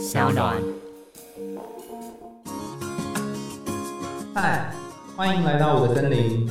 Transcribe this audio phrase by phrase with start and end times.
[0.00, 0.56] 小暖。
[4.34, 4.72] 嗨，
[5.14, 6.50] 欢迎来到我的森林，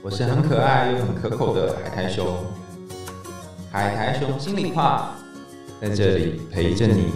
[0.00, 2.24] 我是很可爱又很可口的海苔熊。
[3.72, 5.10] 海苔熊心里话，
[5.80, 7.06] 在这里陪着你。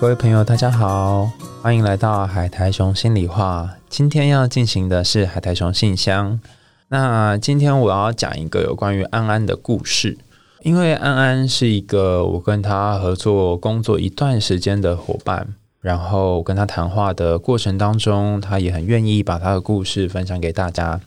[0.00, 1.28] 各位朋友，大家好，
[1.60, 3.70] 欢迎来到海苔熊心里话。
[3.88, 6.38] 今天要进行的是海苔熊信箱。
[6.86, 10.18] 那今天我要讲一个有关于安安的故事。
[10.64, 21.00] 因为安安是一个我跟他合作工作一段时间的伙伴，然后跟他谈话的过程当中，他也很愿意把他的故事分享给大家。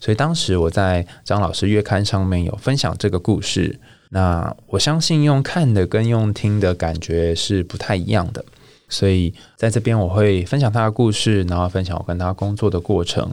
[0.00, 3.78] 所以当时我在张老师月刊上面有分享这个故事。
[4.10, 8.44] 那我相信用看的跟用听的感觉是不太一样的，
[8.88, 13.32] 所以在这边我会分享他的故事，然后分享我跟他工作的过程，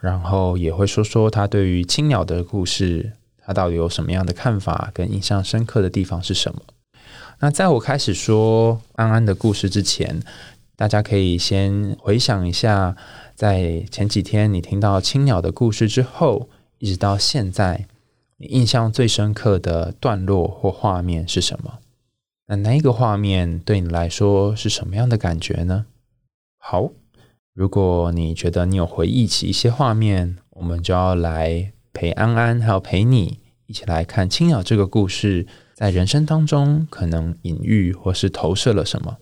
[0.00, 3.12] 然后也会说说他对于青鸟的故事。
[3.44, 4.90] 他到底有什么样的看法？
[4.94, 6.62] 跟印象深刻的地方是什么？
[7.40, 10.22] 那在我开始说安安的故事之前，
[10.76, 12.96] 大家可以先回想一下，
[13.34, 17.86] 在前几天你听到青鸟的故事之后，一直到现在，
[18.36, 21.80] 你印象最深刻的段落或画面是什么？
[22.46, 25.86] 那那一个画面对你来说是什么样的感觉呢？
[26.58, 26.90] 好，
[27.52, 31.72] 如果你觉得你有回忆起一些画面，我们就要来。
[31.94, 33.38] 陪安安，还有陪你
[33.72, 39.16] 一起来看青鸟这个故事，在人生当中可能隐喻或是投射了什么？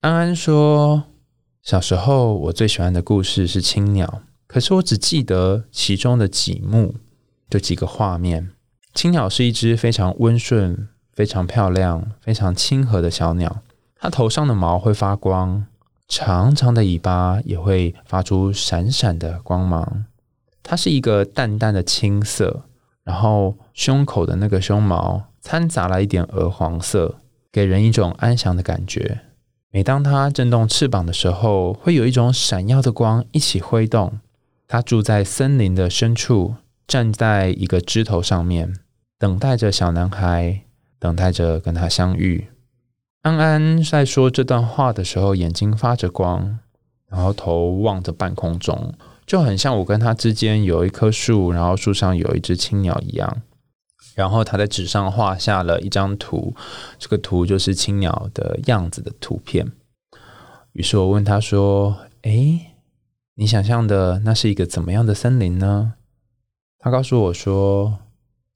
[0.00, 1.04] 安安说
[1.62, 6.96] ：“小时候我最喜欢的故事是青鸟，可是我只记得其中的几幕，
[7.48, 8.50] 就几个画面。
[8.94, 13.62] 青鸟是一只非常温顺、非常漂亮、非常亲和的小鸟，
[13.94, 15.66] 它头上的毛会发光，
[16.08, 20.06] 长长的尾巴也会发出闪闪的光芒。”
[20.64, 22.64] 它是一个淡淡的青色，
[23.04, 27.16] 然后胸口的那个胸毛掺杂了一点鹅黄色，
[27.50, 29.20] 给人一种安详的感觉。
[29.72, 34.18] 每当它震动翅膀的时候，会有一种闪耀的光一起挥动。
[34.66, 36.54] 它住在森林的深处，
[36.86, 38.74] 站在一个枝头上面，
[39.18, 40.62] 等待着小男孩，
[40.98, 42.48] 等待着跟他相遇。
[43.22, 46.58] 安安在说这段话的时候，眼睛发着光，
[47.08, 48.94] 然后头望着半空中。
[49.30, 53.42] 就很像我跟他之间有一棵树，然后树上有一只青鸟一样。
[54.16, 56.52] 然后他在纸上画下了一张图，
[56.98, 59.70] 这个图就是青鸟的样子的图片。
[60.72, 62.72] 于是我问他说：“诶，
[63.36, 65.94] 你想象的那是一个怎么样的森林呢？”
[66.80, 68.00] 他告诉我说：“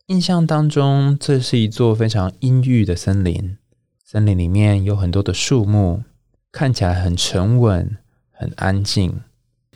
[0.08, 3.56] 印象当中，这是一座非常阴郁的森林。
[4.04, 6.02] 森林里面有很多的树木，
[6.50, 7.96] 看起来很沉稳，
[8.32, 9.20] 很安静。”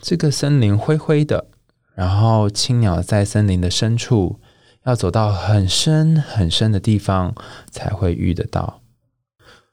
[0.00, 1.46] 这个森林灰灰的，
[1.94, 4.38] 然后青鸟在森林的深处，
[4.84, 7.34] 要走到很深很深的地方
[7.70, 8.80] 才会遇得到。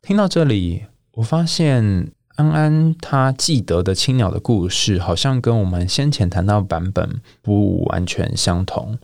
[0.02, 8.98] 听到这里，我发现安安他记得的青鸟的故事，好像跟我们先前谈到版本不完全相同，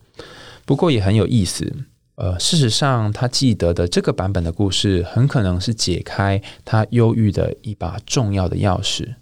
[0.66, 1.74] 不过也很有意思。
[2.16, 9.16] 呃，事实上，他记得的这个版本的故事，很可能是解开他忧郁的一把重要的钥匙。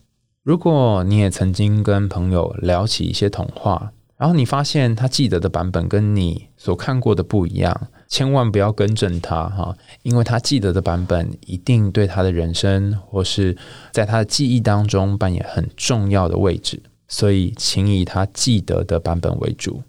[0.50, 13.56] 如果你也曾经跟朋友聊起一些童话，然后你发现他记得的版本跟你所看过的不一样，千万不要更正他哈，因为他记得的版本一定对他的人生或是
[13.92, 19.84] 在他的记忆当中扮演很重要的位置，所以请以他记得的版本为主。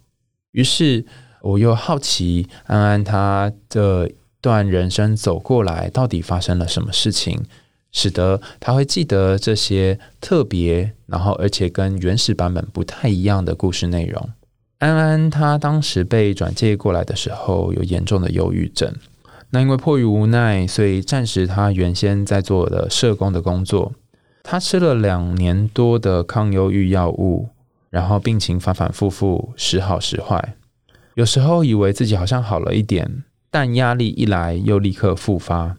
[0.53, 1.07] 于是
[1.41, 4.13] 我又好奇安安他这
[4.43, 7.47] 段人生走过来，到底发生了什么事情？
[7.93, 14.31] 使得他会记得这些特别，然后而且跟原始版本不太一样的故事内容。
[14.79, 18.95] 安安他当时被转介过来的时候，有严重的忧郁症。
[19.51, 23.93] 那因为迫于无奈，所以暂时他原先在做的社工的工作，
[24.43, 27.49] 他吃了两年多的抗忧郁药物，
[27.91, 30.55] 然后病情反反复复，时好时坏。
[31.15, 35.77] 有时候以为自己好像好了一点，但压力一来又立刻复发。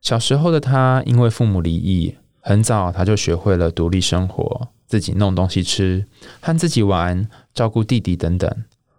[0.00, 6.06] 小时候的他，因为父母离异，很早他就学会了独立生活，自己弄东西吃，
[6.40, 8.50] 和自己玩，照顾弟弟等等。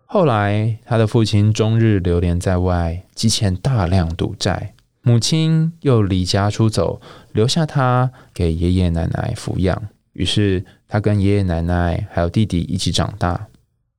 [0.05, 9.81] 后来，他的父亲终日流连在外，积欠大量赌债，母亲又离家出走，留下他给爷爷奶奶抚养。
[10.13, 13.47] 于是，他跟爷爷奶奶还有弟弟一起长大。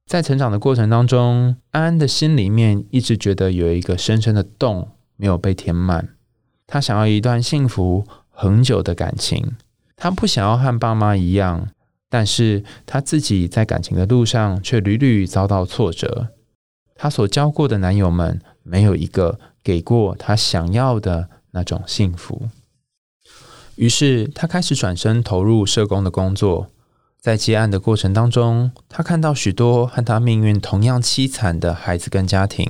[0.06, 6.11] 在成长的过程当中，安安的心里面一直觉得有一个深深的洞没有被填满。
[6.73, 9.57] 他想要一段幸福恒久的感情，
[9.95, 11.69] 他不想要和爸妈一样，
[12.09, 16.29] 但是他自己在感情的路上却屡屡遭到挫折。
[16.95, 22.49] 他所交过的男友们，没有一个给过他想要的那种幸福。
[23.77, 26.69] 于是他开始转身投入社工的工作。
[27.21, 32.67] 在接案的过程当中，他看到许多和他命运同样凄惨的孩子跟家庭，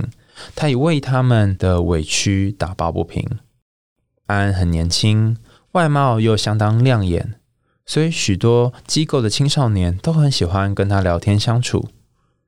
[0.56, 3.24] 他也为他们的委屈打抱不平。
[4.26, 5.36] 安很年轻，
[5.72, 7.34] 外貌又相当亮眼，
[7.84, 11.88] 所以许多机构的青少年都很喜欢跟他聊天相处。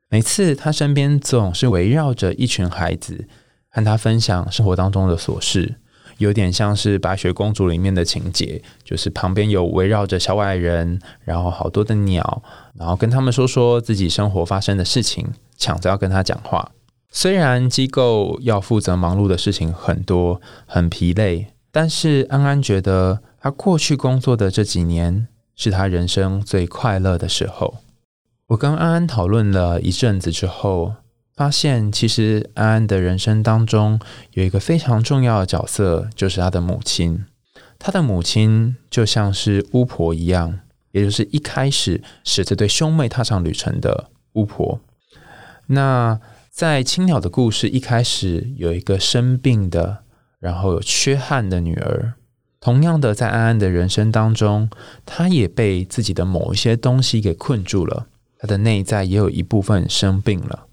[0.09, 3.26] 每次他身边总是围绕着一群孩子，
[3.69, 5.76] 和他分享生活当中的琐事。
[6.19, 12.41] 有点像是白雪公主里面的情节，就是旁边有围绕着小矮人，然后好多的鸟，
[12.75, 16.71] 然后跟他们说说自己生活发生的事情，抢着要跟他讲话。
[17.11, 25.26] 虽然机构要负责忙碌的事情很多，很疲累，但是安安觉得他过去工作的这几年
[25.56, 27.79] 是他人生最快乐的时候。
[28.47, 30.94] 我跟安安讨论了一阵子之后。
[31.37, 33.99] 发现其实安安的人生当中
[34.35, 37.25] 有一个非常重要的角色，就是他的母亲。
[37.76, 40.61] 他的母亲就像是巫婆一样，
[40.93, 44.79] 也就是一开始使这对兄妹踏上旅程的巫婆。
[45.67, 46.21] 那
[46.53, 50.04] 在青鸟的故事一开始有一个生病的，
[50.44, 52.12] 然后有缺憾的女儿。
[52.61, 54.69] 同样的，在安安的人生当中，
[55.06, 58.06] 她也被自己的某一些东西给困住了，
[58.38, 60.67] 她的内在也有一部分生病了。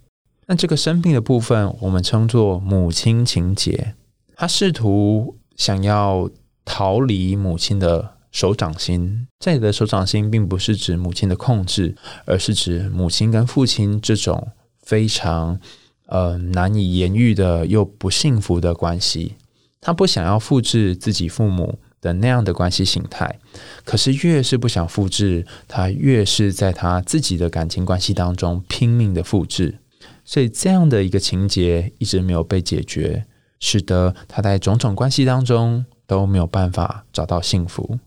[0.47, 3.95] 那这个生病的部分，我们称作母亲情节。
[4.35, 6.29] 她试图想要
[6.65, 9.27] 逃离母亲的手掌心。
[9.39, 11.95] 这里的手掌心，并不是指母亲的控制，
[12.25, 14.49] 而是指母亲跟父亲这种
[14.81, 15.59] 非常
[16.07, 19.35] 呃难以言喻的又不幸福的关系。
[19.81, 23.39] 他不想要复制自己父母的那样的关系形态，
[23.83, 29.79] 可是越是不想复制，他越是在他自己的感情关系当中拼命的复制。
[30.23, 33.25] 所以这样的一个情节一直没有被解决，
[33.59, 37.99] 使得他在种种关系当中都没有办法找到幸福。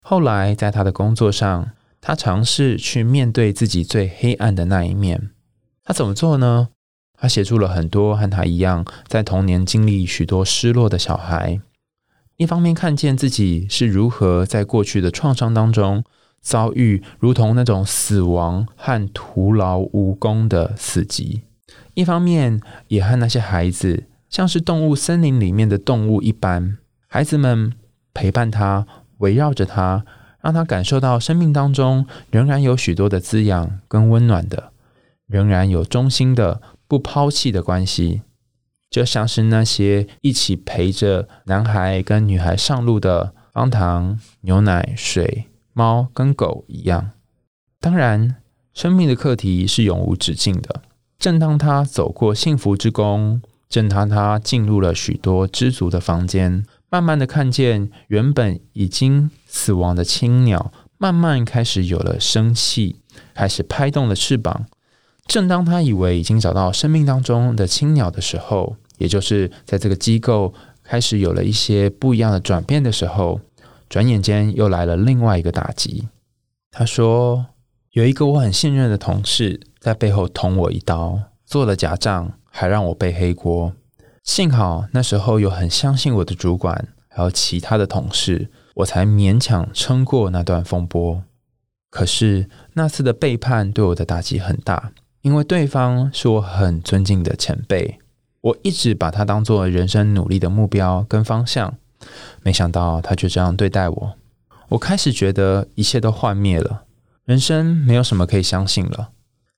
[0.00, 1.70] 后来在他的工作上，
[2.00, 5.30] 他尝试去面对自己最黑暗的那一面。
[5.84, 6.68] 他怎么做呢？
[7.22, 11.60] 他协助了很多和他一样在童年经历许多失落的小孩，
[12.36, 16.02] 一方面看见自己是如何在过去的创伤当中。
[16.40, 21.42] 遭遇如同那种死亡和徒劳无功的死寂，
[21.94, 27.72] 一方面也和那些孩子像是动物森林里面的动物一般，孩子们
[28.12, 28.84] 陪伴他，
[29.18, 30.04] 围绕着他，
[30.40, 34.72] 让他感受到生命当中仍然有许多的滋养跟温暖的，
[35.28, 36.60] 仍然有忠心的
[36.92, 38.20] 不抛弃的关系，
[38.90, 45.46] 就像是那些一起陪着男孩跟女孩上路的方糖、牛奶、水。
[45.72, 47.12] 猫跟狗一样，
[47.80, 48.36] 当然，
[48.74, 50.82] 生命的课题是永无止境的。
[51.18, 53.40] 正当他走过幸福之宫，
[53.70, 62.96] 正当他进入了许多知足的房间，慢慢的看见原本已经死亡的青鸟，慢慢开始有了生气，
[63.32, 64.66] 开始拍动了翅膀。
[65.26, 70.52] 正当他以为已经找到生命当中的青鸟的时候，也就是在这个机构
[70.82, 73.40] 开始有了一些不一样的转变的时候。
[73.88, 76.08] 转眼间又来了另外一个打击。
[76.70, 77.44] 他说
[77.92, 83.74] ：“有一个我很信任的同事在背后捅我一刀，做了假账，还让我背黑锅。
[84.24, 91.22] 幸好那时候有很相信我的主管，还有其他的同事，我才勉强撑过那段风波。
[91.90, 97.98] 可是那次的背叛对我的打击很大，因为对方是我很尊敬的前辈，
[98.40, 101.74] 我一直把他当做人生努力的目标跟方向。”
[102.42, 104.16] 没想到他就这样对待我，
[104.70, 106.84] 我开始觉得一切都幻灭了，
[107.24, 109.10] 人生没有什么可以相信了。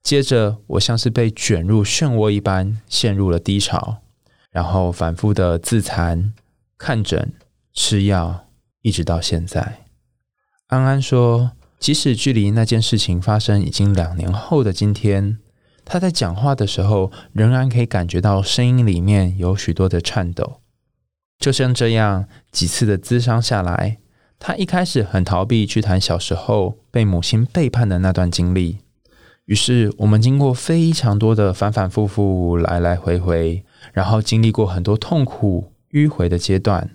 [0.02, 4.02] 接着，我像是被卷入漩涡一般，陷入了低潮，
[4.50, 6.34] 然后反复的自残、
[6.76, 7.32] 看诊、
[7.72, 8.48] 吃药，
[8.82, 9.86] 一直到现在。
[10.66, 15.38] 安安说，即使距离那件事情发生已经两年后的今天，
[15.84, 20.60] 他在讲话的时候，仍然可以感觉到声音里面有许多的颤抖。
[21.38, 23.98] 就像这样几次的咨商下来，
[24.38, 28.78] 他一开始很逃避去谈小时候被母亲背叛的那段经历。
[29.44, 33.62] 于是我们经过非常多的反反复复、来来回回，
[33.92, 36.90] 然后经历过很多痛苦迂回的阶段，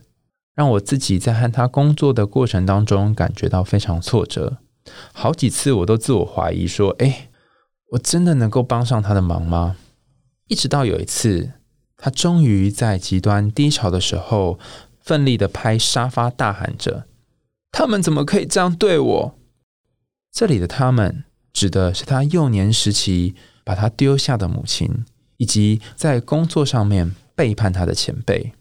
[0.55, 4.57] 让我自己在和他工作的过程当中感觉到非常挫折。
[5.13, 7.28] 好几次我都自我怀疑说：“哎，
[7.91, 9.77] 我真的能够帮上他的忙吗？”
[10.47, 11.51] 一直到有一次。
[12.01, 14.57] 他终于在极端低潮的时候，
[15.01, 17.07] 奋力的拍沙发，大喊着
[17.73, 19.35] ：“他们怎么可以这样对我？”
[20.31, 25.03] 这里的“他们”指的是他幼年时期把他丢下的母亲，
[25.35, 28.53] 以及在工作上面背叛他的前辈。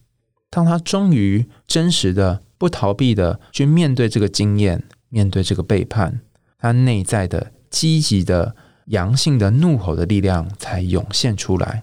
[0.51, 6.23] 当他终于真实的不逃避的去面对这个经验，面对这个背叛，
[6.59, 8.57] 他内在的积极的
[8.89, 11.83] 阳性的怒吼的力量才涌现出来，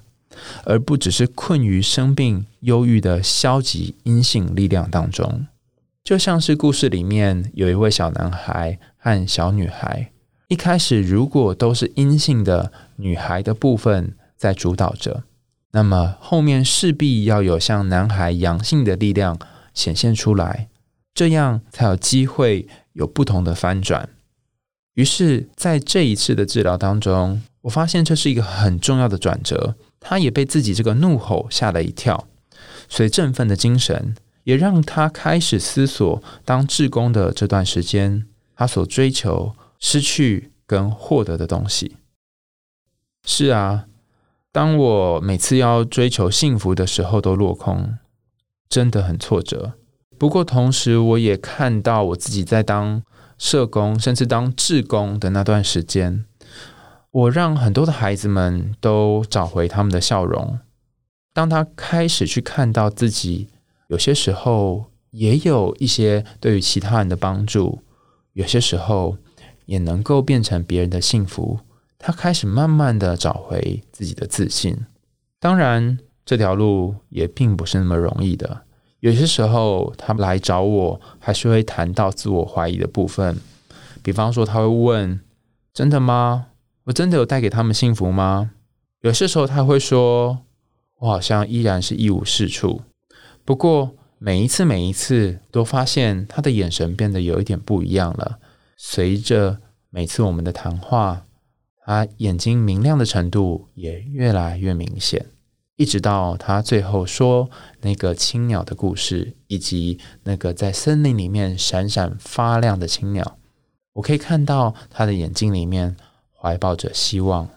[0.63, 5.47] 而不只是困于生病、忧郁的消极阴性力量当中。
[6.03, 10.11] 就像是故事里面有一位小男孩和小女孩，
[10.47, 15.23] 一开始如果都是阴性的女孩的部分在主导着，
[15.71, 19.37] 那么后面势必要有像男孩阳性的力量。
[19.75, 20.69] 显现出来，
[21.13, 24.07] 这样才有机会有不同的翻转。
[24.95, 29.75] 于是，在这一次的治疗当中，我发现这是一个很重要的转折。
[29.99, 32.27] 他也被自己这个怒吼吓了一跳，
[32.89, 38.25] 所以振奋的精神也让他开始思索：当志工的这段时间，
[38.55, 41.97] 他所追求、失去跟获得的东西。
[43.25, 43.85] 是啊，
[44.51, 47.97] 当我每次要追求幸福的时候，都落空。
[48.67, 49.73] 真的很挫折，
[50.17, 53.03] 不过同时我也看到我自己在当
[53.37, 56.25] 社工，甚至当志工的那段时间，
[57.11, 60.59] 我让很多的孩子们都找回他们的笑容。
[61.33, 63.49] 当他开始去看到自己，
[63.87, 67.79] 有些时候也有一些对于其他人的帮助，
[68.33, 69.17] 有些时候
[69.65, 71.59] 也能够变成别人的幸福，
[71.97, 74.85] 他开始慢慢的找回自己的自信。
[75.39, 75.97] 当然。
[76.27, 78.64] 这条路也并不是那么容易的。
[79.05, 83.37] 有些时候，他来找我，还是会谈到自我怀疑的部分。
[84.01, 85.19] 比方说，他会问
[85.71, 86.47] ：“真的吗？
[86.85, 88.49] 我真的有带给他们幸福吗？”
[89.01, 90.39] 有些时候，他会说
[90.97, 92.81] ：“我好像依然是一无是处。”
[93.45, 98.39] 不过，每一次，每一次，都发现他的眼神变得有一点不一样了。
[98.75, 99.59] 随着
[99.91, 101.27] 每次我们的谈话，
[101.85, 105.27] 他眼睛明亮的程度也越来越明显。
[105.77, 107.49] 一直到他最后说
[107.81, 113.37] 那个青鸟的故事，以及那个在森林里面闪闪发亮的青鸟，
[113.93, 115.97] 我可以看到他的眼睛里面
[116.31, 117.49] 怀抱着希望。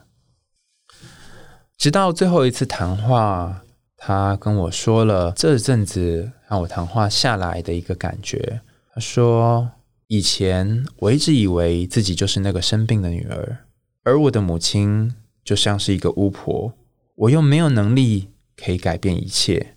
[1.76, 3.62] 直到最后一次谈话，
[3.96, 8.60] 他跟我说了这阵子让我谈话下来的一个感觉。
[8.92, 9.70] 他说
[10.08, 13.58] ：“以前我一直以为自己就是那个生病的女儿，
[14.02, 16.72] 而我的母亲就像是一个巫婆。”
[17.18, 19.75] 我又没有能力可以改变一切。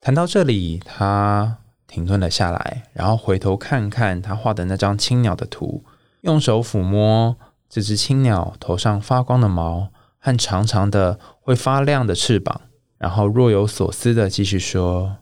[0.00, 5.84] 谈到这里，他停顿了下来，然后回头看看他画的那张青鸟的图，
[6.22, 7.36] 用手抚摸
[7.68, 12.62] 这只青鸟头上发光的毛和长长的会发亮的翅膀，
[12.96, 15.18] 然后若有所思的继续说：“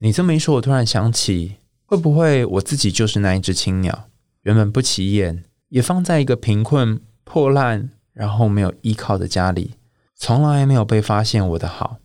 [0.00, 4.08] 你这么一说，我突然想起，会不会我自己就是那一只青鸟？
[4.42, 9.76] 原本不起眼，也放在一个贫困破烂，然后没有依靠的家里。”
[10.22, 11.96] 从来没有被发现我的好，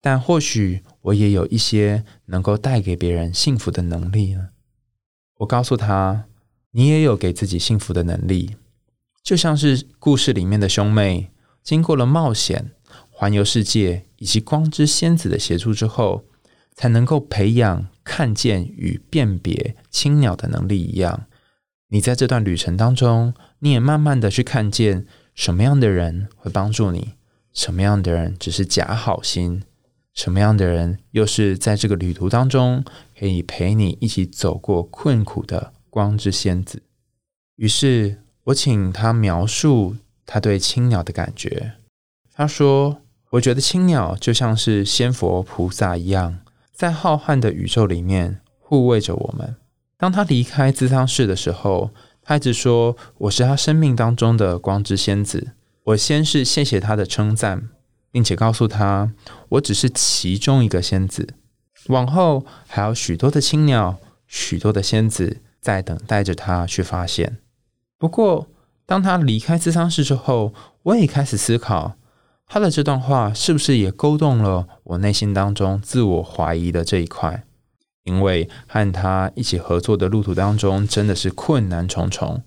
[0.00, 4.50] 但或许我也有一些能够带给别人幸福的能力呢。
[5.38, 6.26] 我告诉他，
[6.70, 8.54] 你也有给自己幸福的能力，
[9.20, 11.32] 就像是故事里面的兄妹，
[11.64, 12.70] 经过了冒险、
[13.10, 16.24] 环游世界以及光之仙子的协助之后，
[16.76, 21.26] 才能够培养看见与辨别青鸟的能力一样。
[21.88, 25.04] 你在这段旅程当中，你也慢慢的去看见
[25.34, 27.15] 什么样的人会帮助你。
[27.56, 29.62] 什么样的人只是假好心？
[30.12, 32.84] 什么样的人又是在这个旅途当中
[33.18, 36.82] 可以陪你一起走过困苦的光之仙子？
[37.56, 39.96] 于是我请他描述
[40.26, 41.72] 他对青鸟的感觉。
[42.34, 42.98] 他说
[43.32, 46.40] ：“我觉得青鸟就像是仙佛菩萨一样，
[46.74, 49.56] 在浩瀚的宇宙里面护卫着我们。
[49.96, 55.52] 当他离开资仓室的时候，他一直说我是他生命当中的光之仙子。”
[55.86, 57.68] 我先是谢谢他的称赞，
[58.10, 59.12] 并且告诉他，
[59.50, 61.34] 我只是其中一个仙子，
[61.86, 67.38] 往后还有许多的青鸟，许多的仙子在等待着他去发现。
[67.98, 68.48] 不过，
[68.84, 70.52] 当他离开自丧室之后，
[70.82, 71.94] 我也开始思考，
[72.48, 77.44] 他的这段话是不是也勾动了我内心当中自我怀疑的这一块？
[78.02, 82.42] 因为和他一起合作的路途当中，真的是困难重重，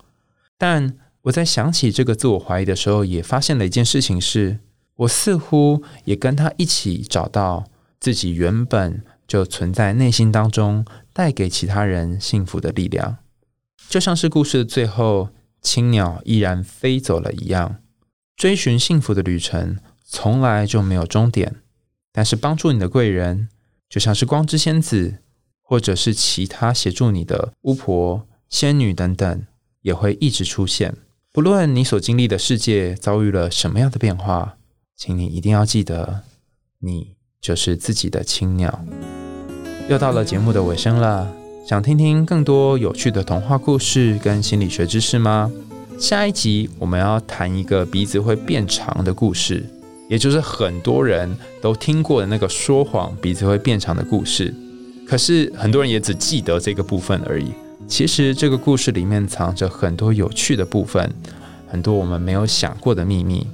[0.57, 0.97] 但。
[1.23, 4.59] 我在想起这个自我怀疑的时候，也发现了一件事情：是
[4.95, 7.65] 我似乎也跟他一起找到
[7.99, 13.17] 自己原本就存在内心当中带给其他人幸福的力量，
[13.89, 15.29] 就像是故事的最后，
[15.61, 17.81] 青鸟依然飞走了一样。
[18.37, 21.57] 追寻幸福的旅程从来就没有终点，
[22.13, 23.49] 但是帮助你的贵人，
[23.89, 25.17] 就像是光之仙子，
[25.61, 29.45] 或者是其他协助你的巫婆、仙女等等，
[29.81, 30.95] 也会一直出现。
[31.31, 34.55] 不论你所经历的世界遭遇了什么样的变化，
[34.97, 36.21] 请你一定要记得，
[36.79, 38.83] 你就是自己的青鸟。
[39.87, 41.31] 又到了节目的尾声了，
[41.67, 45.51] 想听听更多有趣的童话故事跟心理学知识吗？
[45.99, 49.63] 下一集我们要谈一个鼻子会变长的故事，
[50.09, 54.51] 也就是很多人都听过的那个说谎鼻子会变长的故事。
[55.05, 57.53] 可是很多人也只记得这个部分而已。
[57.89, 61.11] 其实这个故事里面藏着很多有趣的部分，
[61.67, 63.45] 很多我们没有想过的秘密。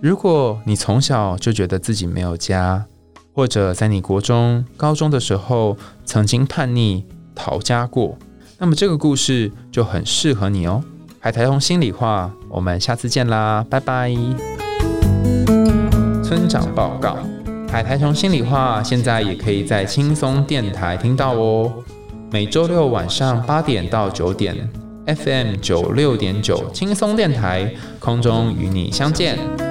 [0.00, 2.84] 如果你从小就觉得自己没有家，
[3.32, 7.04] 或者在你国中、高中的时候曾经叛逆
[7.34, 8.16] 逃家过，
[8.58, 10.84] 那么这个故事就很适合你哦。
[11.18, 14.14] 海苔童心里话，我们下次见啦，拜拜。
[16.22, 17.16] 村长报告：
[17.68, 21.72] 海苔熊心里话现在也可以在轻松电台听到哦，
[22.30, 24.54] 每周六晚上八点到九点
[25.06, 29.67] ，FM 九六点九轻松电台空中与你相见。